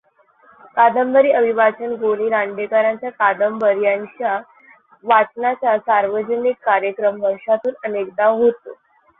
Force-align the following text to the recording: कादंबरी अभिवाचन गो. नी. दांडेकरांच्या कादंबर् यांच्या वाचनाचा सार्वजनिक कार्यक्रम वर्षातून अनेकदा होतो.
कादंबरी 0.77 1.31
अभिवाचन 1.33 1.93
गो. 1.95 2.13
नी. 2.15 2.29
दांडेकरांच्या 2.29 3.09
कादंबर् 3.11 3.81
यांच्या 3.83 4.39
वाचनाचा 5.03 5.77
सार्वजनिक 5.79 6.55
कार्यक्रम 6.63 7.21
वर्षातून 7.23 7.73
अनेकदा 7.83 8.27
होतो. 8.27 8.77